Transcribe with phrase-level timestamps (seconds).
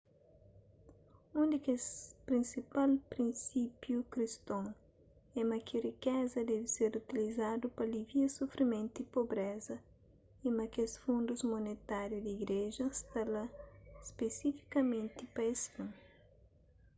[1.39, 1.83] un di kes
[2.29, 4.65] prinsipal prinsípiu kriston
[5.39, 9.75] é ma ki rikeza debe ser utilizadu pa alivia sufrimentu y pobreza
[10.45, 13.45] y ma kes fundus monetáriu di igreja sta lá
[14.09, 15.89] spesifikamenti pa es fin